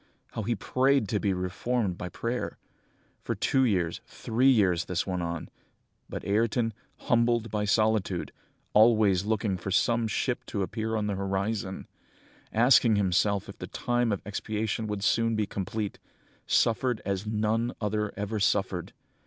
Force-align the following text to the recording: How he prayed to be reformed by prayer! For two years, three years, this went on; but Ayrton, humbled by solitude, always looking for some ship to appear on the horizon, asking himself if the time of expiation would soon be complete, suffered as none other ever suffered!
How 0.31 0.41
he 0.41 0.55
prayed 0.55 1.07
to 1.09 1.19
be 1.19 1.31
reformed 1.31 1.95
by 1.95 2.09
prayer! 2.09 2.57
For 3.21 3.35
two 3.35 3.65
years, 3.65 4.01
three 4.07 4.49
years, 4.49 4.85
this 4.85 5.05
went 5.05 5.21
on; 5.21 5.47
but 6.09 6.25
Ayrton, 6.25 6.73
humbled 7.01 7.51
by 7.51 7.65
solitude, 7.65 8.31
always 8.73 9.25
looking 9.25 9.57
for 9.57 9.69
some 9.69 10.07
ship 10.07 10.43
to 10.47 10.63
appear 10.63 10.95
on 10.95 11.05
the 11.05 11.13
horizon, 11.13 11.85
asking 12.51 12.95
himself 12.95 13.47
if 13.47 13.59
the 13.59 13.67
time 13.67 14.11
of 14.11 14.23
expiation 14.25 14.87
would 14.87 15.03
soon 15.03 15.35
be 15.35 15.45
complete, 15.45 15.99
suffered 16.47 16.99
as 17.05 17.27
none 17.27 17.71
other 17.79 18.11
ever 18.17 18.39
suffered! 18.39 18.93